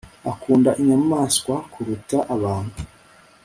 [0.31, 2.77] akunda inyamaswa kuruta abantu